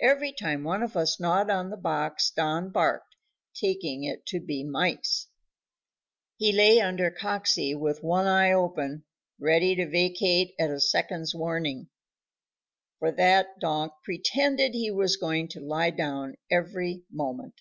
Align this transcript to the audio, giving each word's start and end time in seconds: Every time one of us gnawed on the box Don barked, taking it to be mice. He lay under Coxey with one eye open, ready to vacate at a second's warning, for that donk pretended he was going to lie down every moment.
Every 0.00 0.30
time 0.30 0.62
one 0.62 0.84
of 0.84 0.96
us 0.96 1.18
gnawed 1.18 1.50
on 1.50 1.70
the 1.70 1.76
box 1.76 2.30
Don 2.30 2.70
barked, 2.70 3.16
taking 3.52 4.04
it 4.04 4.24
to 4.26 4.38
be 4.38 4.62
mice. 4.62 5.26
He 6.36 6.52
lay 6.52 6.78
under 6.80 7.10
Coxey 7.10 7.74
with 7.74 8.00
one 8.00 8.28
eye 8.28 8.52
open, 8.52 9.02
ready 9.40 9.74
to 9.74 9.90
vacate 9.90 10.54
at 10.56 10.70
a 10.70 10.78
second's 10.78 11.34
warning, 11.34 11.88
for 13.00 13.10
that 13.10 13.58
donk 13.58 13.92
pretended 14.04 14.72
he 14.74 14.92
was 14.92 15.16
going 15.16 15.48
to 15.48 15.60
lie 15.60 15.90
down 15.90 16.36
every 16.48 17.02
moment. 17.10 17.60